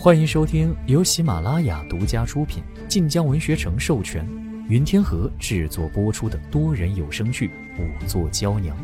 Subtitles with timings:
[0.00, 4.24] 欢迎收听由喜马拉雅独家出品、晋江文学城授权、
[4.68, 7.48] 云天河制作播出的多人有声剧
[7.80, 8.76] 《五座娇娘》，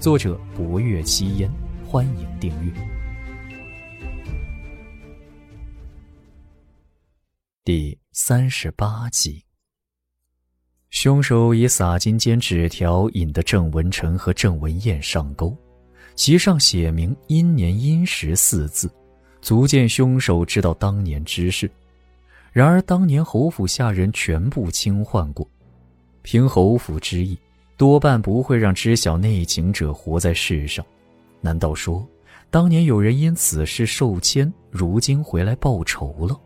[0.00, 1.50] 作者：博月七烟。
[1.86, 2.72] 欢迎订阅。
[7.62, 9.44] 第三十八集，
[10.88, 15.54] 凶手以洒金笺纸条引得郑文成和郑文燕上钩，
[16.14, 18.90] 其上写明“阴年阴时”四字。
[19.40, 21.70] 足见凶手知道当年之事，
[22.52, 25.48] 然而当年侯府下人全部清换过，
[26.22, 27.38] 凭侯府之意，
[27.76, 30.84] 多半不会让知晓内情者活在世上。
[31.40, 32.06] 难道说，
[32.50, 36.38] 当年有人因此事受牵，如今回来报仇了？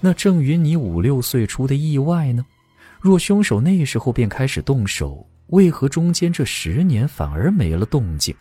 [0.00, 2.44] 那郑云你五六岁出的意外呢？
[3.00, 8.34] 若凶手那时候便开始动手，为何中间这十年反而没了动静？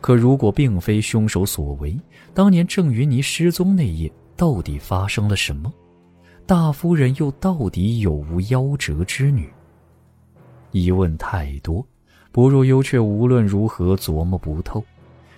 [0.00, 1.98] 可如果并非凶手所为，
[2.32, 5.72] 当年郑云霓失踪那夜到底发生了什么？
[6.46, 9.52] 大夫人又到底有无夭折之女？
[10.70, 11.84] 疑问太多，
[12.30, 14.82] 薄若幽却无论如何琢磨不透。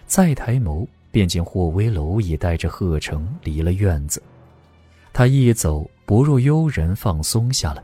[0.07, 4.23] 再抬眸，便见霍威楼已带着贺成离了院子。
[5.13, 7.83] 他一走，薄若幽人放松下来，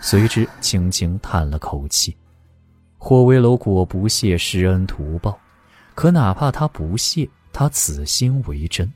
[0.00, 2.16] 随之轻轻叹了口气。
[2.96, 5.38] 霍威楼果不屑施恩图报。
[5.94, 8.92] 可哪怕他不屑，他此心为真。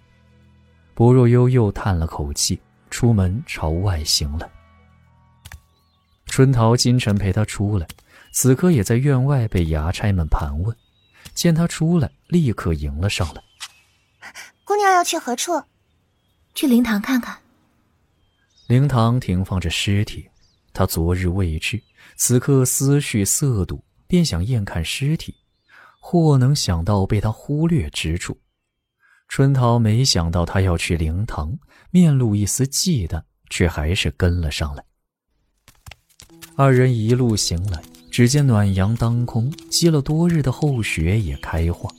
[0.94, 4.50] 薄若幽又叹了口气，出门朝外行了。
[6.27, 7.86] 春桃今晨陪他出来，
[8.33, 10.77] 此刻也在院外被衙差们盘问，
[11.34, 13.42] 见他出来，立刻迎了上来。
[14.64, 15.62] 姑娘要去何处？
[16.55, 17.38] 去灵堂看看。
[18.66, 20.28] 灵堂停放着尸体，
[20.72, 21.81] 他昨日未至，
[22.16, 25.34] 此刻思绪色堵，便想验看尸体。
[26.09, 28.39] 或能想到被他忽略之处，
[29.27, 31.59] 春桃没想到他要去灵堂，
[31.91, 34.84] 面露一丝忌惮，却还是跟了上来。
[36.55, 41.91] 二人一路行来，只见暖阳当空，积了多日的厚雪也开化，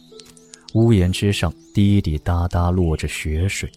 [0.73, 3.69] 屋檐之上滴滴答答落着雪水。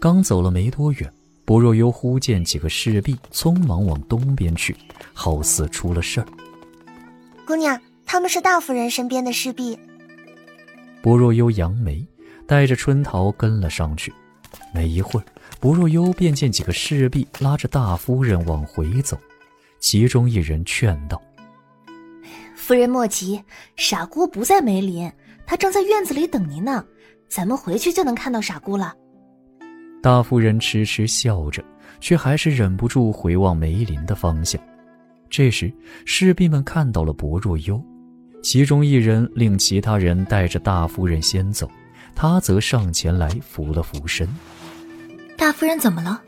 [0.00, 1.14] 刚走了没多远，
[1.44, 4.76] 薄若幽忽见几个侍婢匆忙往东边去，
[5.14, 6.26] 好似出了事儿。
[7.46, 7.80] 姑娘。
[8.12, 9.78] 他们是大夫人身边的侍婢。
[11.00, 12.04] 薄若幽扬眉，
[12.44, 14.12] 带着春桃跟了上去。
[14.74, 15.24] 没一会儿，
[15.60, 19.16] 薄若幽便见几个侍婢拉着大夫人往回走，
[19.78, 21.22] 其中一人劝道
[22.56, 23.40] ：“夫人莫急，
[23.76, 25.08] 傻姑不在梅林，
[25.46, 26.84] 她正在院子里等您呢。
[27.28, 28.92] 咱们回去就能看到傻姑了。”
[30.02, 31.62] 大夫人痴痴笑着，
[32.00, 34.60] 却还是忍不住回望梅林的方向。
[35.28, 35.72] 这时，
[36.04, 37.80] 侍婢们看到了薄若幽。
[38.42, 41.70] 其中一人令其他人带着大夫人先走，
[42.14, 44.28] 他则上前来扶了扶身。
[45.36, 46.20] 大夫人怎么了？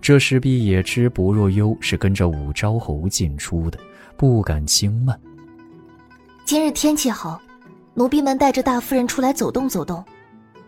[0.00, 3.78] 这势必也知薄若幽是跟着武昭侯进出的，
[4.16, 5.18] 不敢轻慢。
[6.44, 7.40] 今日天气好，
[7.94, 10.02] 奴婢们带着大夫人出来走动走动。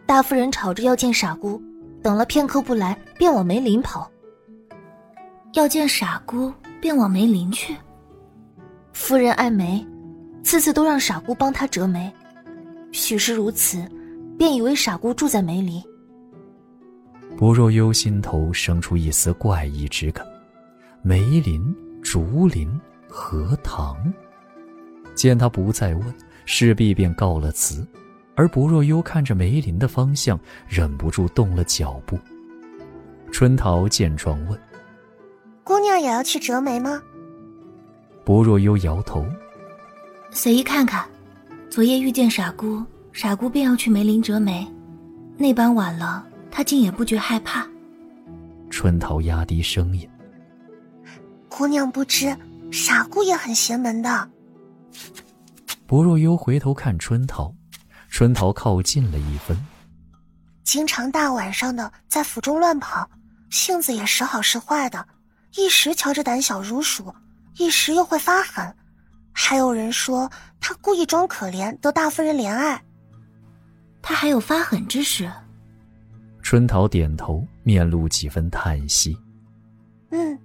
[0.05, 1.63] 大夫人吵着要见傻姑，
[2.03, 4.11] 等了片刻不来，便往梅林跑。
[5.55, 7.77] 要见傻姑，便往梅林去。
[8.93, 9.87] 夫人爱梅。
[10.43, 12.13] 次次都让傻姑帮他折梅，
[12.93, 13.83] 许是如此，
[14.39, 15.83] 便以为傻姑住在梅里。
[17.37, 20.27] 薄若幽心头生出一丝怪异之感，
[21.03, 22.69] 梅林、竹林、
[23.09, 23.97] 荷塘。
[25.15, 26.15] 见他不再问，
[26.47, 27.87] 势必便告了辞。
[28.35, 32.19] 而薄若幽看着梅林的方向，忍不住动了脚步。
[33.31, 34.59] 春桃见状问
[35.63, 37.01] ：“姑娘也要去折梅吗？”
[38.25, 39.25] 薄若幽摇头。
[40.33, 41.05] 随意看看，
[41.69, 44.67] 昨夜遇见傻姑，傻姑便要去梅林折梅，
[45.37, 47.67] 那般晚了，她竟也不觉害怕。
[48.71, 50.09] 春桃压低声音
[51.51, 52.35] ：“姑娘不知，
[52.71, 54.31] 傻姑也很邪门的。”
[55.85, 57.53] 薄若幽回头看春桃，
[58.09, 59.59] 春桃靠近了一分，
[60.63, 63.11] 经常大晚上的在府中乱跑，
[63.51, 65.05] 性子也时好时坏的，
[65.57, 67.13] 一时瞧着胆小如鼠，
[67.57, 68.73] 一时又会发狠。
[69.33, 70.31] 还有人说
[70.61, 72.83] 他故意装可怜，得大夫人怜爱。
[74.03, 75.31] 他还有发狠之时。
[76.43, 79.17] 春桃点头，面露几分叹息。
[80.11, 80.39] 嗯，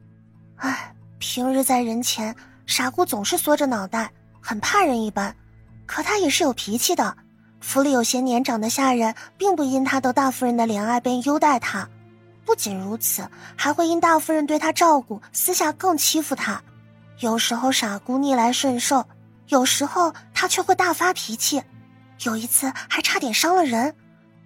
[0.58, 2.36] 唉，平日在人前，
[2.66, 4.12] 傻姑总是缩着脑袋，
[4.42, 5.36] 很怕人一般。
[5.86, 7.18] 可她也是有脾气的。
[7.62, 11.90] 府里有些年长的下人，并不因她得大夫人的怜爱便优待她。
[12.46, 16.62] 不仅如此，还会因大夫人对她照顾，私下更欺负她。
[17.20, 19.06] 有时候傻姑逆来顺受，
[19.48, 21.64] 有时候她却会大发脾气，
[22.24, 23.96] 有一次还差点伤了人。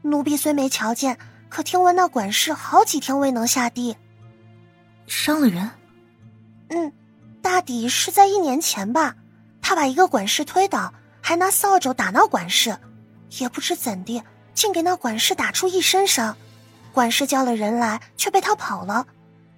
[0.02, 1.18] 奴婢虽没瞧见，
[1.50, 3.98] 可听闻那管事好几天未能下地，
[5.08, 5.70] 伤了人。
[6.70, 6.94] 嗯，
[7.42, 9.16] 大抵是在一年前吧。
[9.62, 12.78] 他把一个管事推倒，还拿扫帚打那管事，
[13.40, 14.24] 也不知怎地，
[14.54, 16.36] 竟给那管事打出一身伤。
[16.94, 19.06] 管事叫了人来，却被他跑了。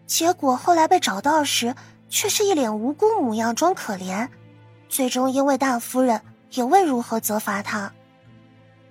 [0.08, 1.76] 结果后来被找到时，
[2.12, 4.28] 却是一脸无辜模样，装可怜。
[4.90, 6.22] 最终因为大夫人
[6.52, 7.92] 也未如何责罚他。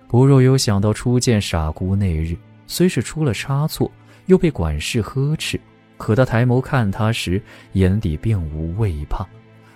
[0.09, 2.37] 不若有想到初见傻姑那日，
[2.67, 3.89] 虽是出了差错，
[4.27, 5.61] 又被管事呵斥，
[5.99, 7.41] 可他抬眸看他时，
[7.75, 9.25] 眼底并无畏怕。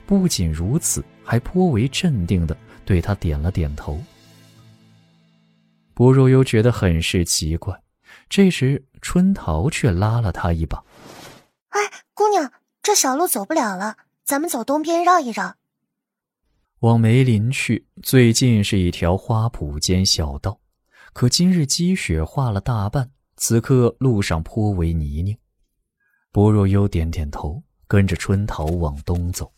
[0.06, 4.02] 不仅如此，还颇为镇定的对他点了点头。
[5.92, 7.78] 不若幽觉得很是奇怪，
[8.28, 10.82] 这时春桃却拉了他一把
[11.68, 11.80] ：“哎，
[12.14, 12.50] 姑娘，
[12.84, 15.56] 这小路走不了了，咱们走东边绕一绕。”
[16.80, 20.60] 往梅林去，最近是一条花圃间小道，
[21.14, 25.34] 可今日积雪化了大半，此刻路上颇为泥泞。
[26.30, 29.50] 薄若幽点点头，跟着春桃往东走。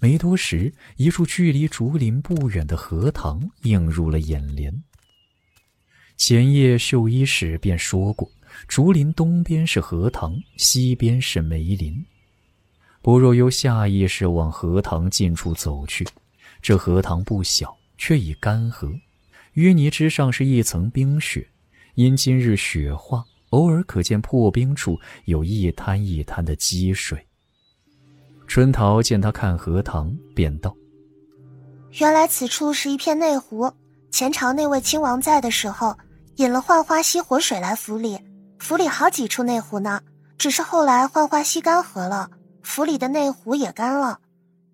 [0.00, 4.82] 没多时，一处距离竹林不远的荷塘映入了眼帘。
[6.16, 8.28] 前夜绣衣使便说过，
[8.66, 12.04] 竹林东边是荷塘，西边是梅林。
[13.06, 16.04] 薄若幽下意识往荷塘近处走去。
[16.60, 19.00] 这荷塘不小，却已干涸，
[19.54, 21.48] 淤泥之上是一层冰雪。
[21.94, 27.24] 因今日雪化，偶尔可见破冰处有一滩一滩的积水。
[28.48, 30.74] 春桃见他看荷塘，便道
[32.00, 33.72] ：“原来此处是一片内湖。
[34.10, 35.96] 前朝那位亲王在的时候，
[36.38, 38.18] 引了浣花溪活水来府里，
[38.58, 40.00] 府里好几处内湖呢。
[40.36, 42.28] 只是后来浣花溪干涸了，
[42.66, 44.20] 府里的内湖也干了。”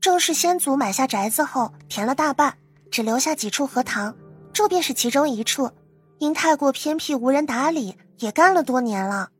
[0.00, 2.56] 正是先祖买下宅子后填了大半，
[2.90, 4.16] 只留下几处荷塘，
[4.52, 5.70] 这便是其中一处。
[6.18, 9.30] 因太过偏僻，无人打理，也干了多年了。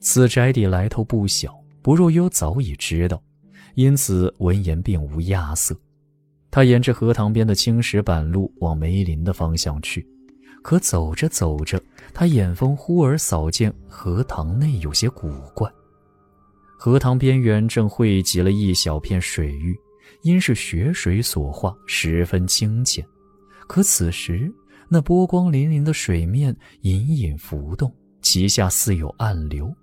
[0.00, 3.22] 此宅邸来头不小，不若幽早已知道，
[3.74, 5.76] 因此闻言并无亚色。
[6.50, 10.08] 他沿着荷塘边的青石板路往梅林的方向去，
[10.62, 11.78] 可走着走着，
[12.14, 15.70] 他眼风忽而扫见荷塘内有些古怪。
[16.76, 19.78] 荷塘边缘正汇集了一小片水域，
[20.22, 23.04] 因是雪水所化，十分清浅。
[23.66, 24.52] 可此时
[24.88, 29.74] 那波光粼粼的水面隐隐浮动，其下似有暗流。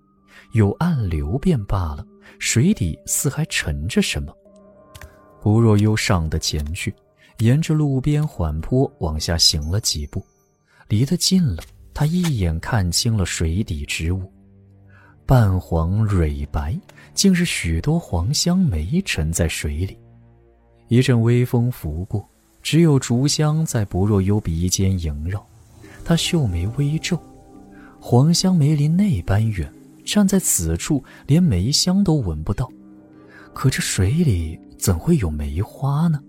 [0.53, 2.05] 有暗流便罢了，
[2.37, 4.35] 水底似还沉着什么。
[5.41, 6.93] 不若幽上得前去，
[7.39, 10.23] 沿着路边缓坡往下行了几步，
[10.87, 14.31] 离得近了，他一眼看清了水底之物。
[15.31, 16.77] 半黄蕊白，
[17.13, 19.97] 竟是许多黄香梅沉在水里。
[20.89, 22.27] 一阵微风拂过，
[22.61, 25.41] 只有竹香在不若幽鼻间萦绕。
[26.03, 27.17] 他秀眉微皱，
[27.97, 29.73] 黄香梅离那般远，
[30.03, 32.69] 站在此处连梅香都闻不到。
[33.53, 36.21] 可这水里怎会有梅花呢？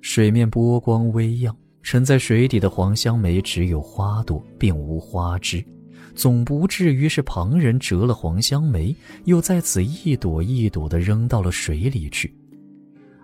[0.00, 5.62] 水面波光微漾，沉在水底的黄香梅只有花朵，并无花枝。
[6.14, 12.34] 总不至于是旁人折了黄香梅，又在此一朵一朵的扔到了水里去，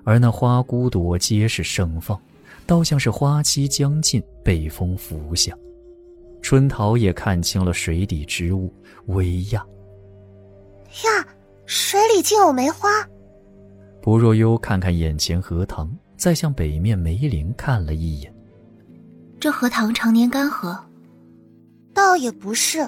[0.04, 2.18] 而那花骨朵皆是盛放，
[2.66, 5.52] 倒像是花期将近，被风拂下。
[6.40, 8.72] 春桃也看清了水底之物，
[9.06, 9.60] 微讶
[11.04, 11.26] ：“呀，
[11.64, 12.88] 水里竟有梅花！”
[14.00, 18.32] 不若幽看看眼前荷塘，再向北面梅林看了一眼，
[19.40, 20.78] 这荷塘常年干涸。
[21.96, 22.86] 倒也不是，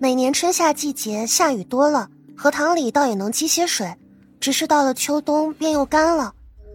[0.00, 3.94] 每年春夏季节下雨多了，荷塘里倒也能积些水，
[4.40, 6.34] 只是到了秋冬便又干了。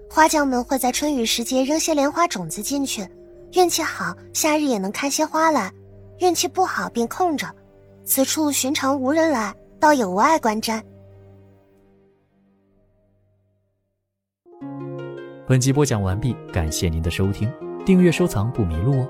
[0.10, 3.05] 花匠们会在春雨时节扔些莲花种子进去，
[3.55, 5.70] 运气好，夏日也能开些花来；
[6.20, 7.53] 运气不好，便空着。
[8.05, 10.82] 此处寻常无人来，倒也无碍观瞻。
[15.46, 17.51] 本集播讲完毕，感谢您的收听，
[17.86, 19.10] 订阅收藏不迷路哦。